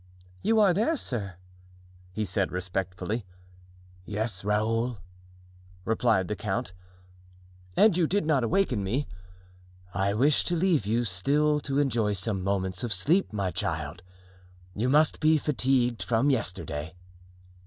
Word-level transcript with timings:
"You 0.41 0.59
are 0.59 0.73
there, 0.73 0.97
sir?" 0.97 1.35
he 2.11 2.25
said, 2.25 2.51
respectfully. 2.51 3.23
"Yes, 4.03 4.43
Raoul," 4.43 4.97
replied 5.85 6.27
the 6.27 6.35
count. 6.35 6.73
"And 7.77 7.95
you 7.95 8.07
did 8.07 8.25
not 8.25 8.43
awaken 8.43 8.83
me?" 8.83 9.05
"I 9.93 10.15
wished 10.15 10.47
to 10.47 10.55
leave 10.55 10.87
you 10.87 11.03
still 11.03 11.59
to 11.59 11.77
enjoy 11.77 12.13
some 12.13 12.43
moments 12.43 12.83
of 12.83 12.91
sleep, 12.91 13.31
my 13.31 13.51
child; 13.51 14.01
you 14.75 14.89
must 14.89 15.19
be 15.19 15.37
fatigued 15.37 16.01
from 16.01 16.31
yesterday." 16.31 16.95